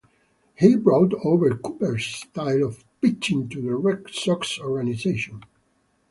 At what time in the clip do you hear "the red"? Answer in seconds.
3.61-4.09